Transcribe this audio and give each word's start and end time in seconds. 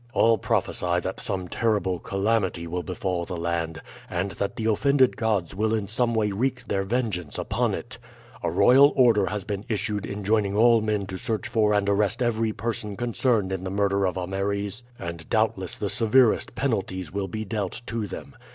All 0.15 0.39
prophesy 0.39 0.99
that 1.01 1.19
some 1.19 1.47
terrible 1.47 1.99
calamity 1.99 2.65
will 2.65 2.81
befall 2.81 3.23
the 3.23 3.37
land, 3.37 3.83
and 4.09 4.31
that 4.31 4.55
the 4.55 4.65
offended 4.65 5.15
gods 5.15 5.53
will 5.53 5.75
in 5.75 5.87
some 5.87 6.15
way 6.15 6.31
wreak 6.31 6.67
their 6.67 6.81
vengeance 6.81 7.37
upon 7.37 7.75
it. 7.75 7.99
A 8.41 8.49
royal 8.49 8.93
order 8.95 9.27
has 9.27 9.43
been 9.43 9.63
issued 9.69 10.07
enjoining 10.07 10.55
all 10.57 10.81
men 10.81 11.05
to 11.05 11.17
search 11.17 11.47
for 11.47 11.71
and 11.75 11.87
arrest 11.87 12.23
every 12.23 12.51
person 12.51 12.97
concerned 12.97 13.51
in 13.51 13.63
the 13.63 13.69
murder 13.69 14.07
of 14.07 14.17
Ameres, 14.17 14.81
and 14.97 15.29
doubtless 15.29 15.77
the 15.77 15.87
severest 15.87 16.55
penalties 16.55 17.13
will 17.13 17.27
be 17.27 17.45
dealt 17.45 17.83
to 17.85 18.07
them. 18.07 18.33